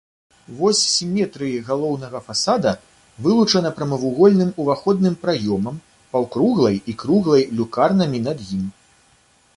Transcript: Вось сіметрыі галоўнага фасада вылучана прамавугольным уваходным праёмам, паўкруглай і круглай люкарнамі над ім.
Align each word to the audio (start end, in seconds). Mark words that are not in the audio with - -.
Вось 0.59 0.79
сіметрыі 0.93 1.59
галоўнага 1.67 2.21
фасада 2.29 2.71
вылучана 3.27 3.73
прамавугольным 3.77 4.49
уваходным 4.63 5.13
праёмам, 5.27 5.75
паўкруглай 6.17 6.83
і 6.95 6.97
круглай 7.05 7.47
люкарнамі 7.61 8.27
над 8.31 8.39
ім. 8.59 8.65